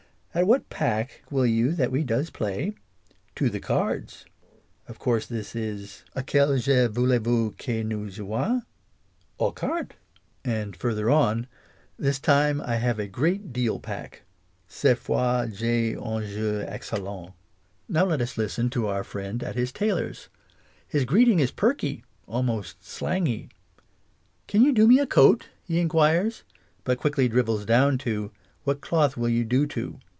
[0.41, 2.73] "At what pack will you that we does play?""
[3.35, 4.25] To the cards."
[4.87, 8.63] Of course this is" A quel jeu voulez vous que nous jouionsf*^
[9.41, 9.97] '*Aux cartes/'
[10.45, 11.47] and further on"
[12.07, 14.21] This time I have a great deal pack,""
[14.69, 15.51] Cette foisfai
[15.97, 17.33] wijeu excellent'' Introduction.
[17.33, 17.93] xi.
[17.93, 20.29] Now let us listen to our friend at his tailor's:
[20.87, 23.49] his greeting is perky— almost slangy.
[24.47, 25.49] "Can you do me a coat?
[25.57, 26.43] *' he enquires,
[26.85, 28.31] but quickly drivels down to"
[28.63, 29.99] What cloth will you do to